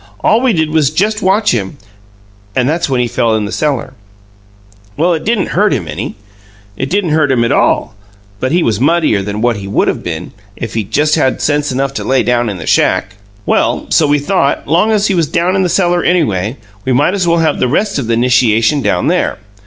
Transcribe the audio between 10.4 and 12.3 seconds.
if he'd just had sense enough to lay